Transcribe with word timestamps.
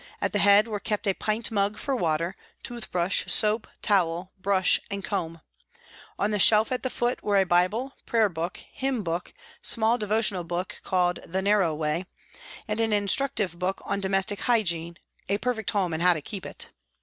At 0.19 0.31
the 0.33 0.39
head 0.39 0.67
were 0.67 0.79
kept 0.79 1.05
a 1.05 1.13
pint 1.13 1.51
mug 1.51 1.77
for 1.77 1.95
water, 1.95 2.35
tooth 2.63 2.89
brush, 2.89 3.23
soap, 3.31 3.67
towel, 3.83 4.31
brush 4.41 4.79
and 4.89 5.03
comb. 5.03 5.41
On 6.17 6.31
the 6.31 6.39
shelf 6.39 6.71
at 6.71 6.81
the 6.81 6.89
foot 6.89 7.21
were 7.21 7.37
a 7.37 7.45
Bible, 7.45 7.93
prayer 8.07 8.27
book, 8.27 8.63
hymn 8.71 9.03
book, 9.03 9.31
small 9.61 9.99
devotional 9.99 10.43
book, 10.43 10.79
called" 10.83 11.19
The 11.31 11.43
Narrow 11.43 11.75
Way," 11.75 11.87
HOLLOWAY 11.87 12.05
PRISON 12.65 12.81
87 12.81 12.83
and 12.83 12.93
an 12.93 12.93
instructive 12.99 13.59
book 13.59 13.79
on 13.85 13.99
domestic 14.01 14.39
hygiene," 14.39 14.97
A 15.29 15.37
Perfect 15.37 15.69
Home 15.69 15.93
and 15.93 16.01
How 16.01 16.15
To 16.15 16.21
Keep 16.23 16.47
It." 16.47 16.69